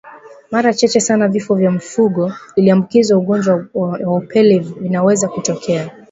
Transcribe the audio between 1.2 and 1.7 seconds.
vifo